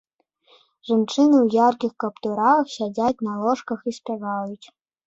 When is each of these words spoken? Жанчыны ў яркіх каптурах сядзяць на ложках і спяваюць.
Жанчыны 0.91 1.35
ў 1.43 1.47
яркіх 1.67 1.91
каптурах 2.05 2.75
сядзяць 2.79 3.15
на 3.31 3.39
ложках 3.47 3.79
і 3.89 3.99
спяваюць. 4.01 4.67